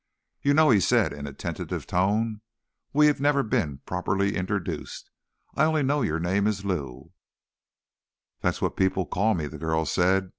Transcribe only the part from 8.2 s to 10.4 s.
"That's what people call me," the girl said.